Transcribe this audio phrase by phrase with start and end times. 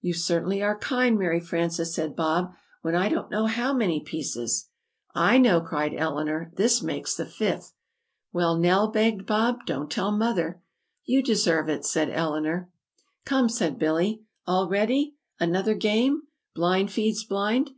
[0.00, 4.68] "You certainly are kind, Mary Frances," said Bob, "when I don't know how many pieces"
[5.32, 7.72] "I know," cried Eleanor, "this makes the fifth!"
[8.32, 10.62] "Well, Nell," begged Bob, "don't tell Mother."
[11.06, 12.70] "You deserve it," said Eleanor.
[12.70, 15.16] [Illustration: "Don't tell Mother."] "Come," said Billy, "all ready!
[15.40, 16.22] another game!
[16.54, 17.72] 'Blind feeds Blind!'"